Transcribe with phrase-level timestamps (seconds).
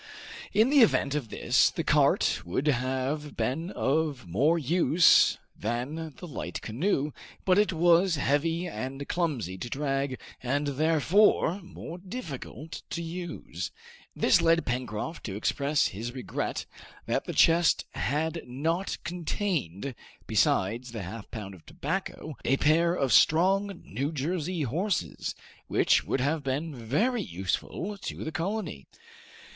[0.51, 6.25] In the event of this, the cart would have been of more use than the
[6.27, 7.11] light canoe,
[7.45, 13.69] but it was heavy and clumsy to drag, and therefore more difficult to use;
[14.15, 16.65] this led Pencroft to express his regret
[17.05, 19.93] that the chest had not contained,
[20.25, 25.35] besides "his halfpound of tobacco," a pair of strong New Jersey horses,
[25.67, 28.87] which would have been very useful to the colony!